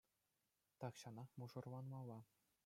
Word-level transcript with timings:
Тахҫанах 0.83 1.29
мӑшӑрланмалла. 1.43 2.19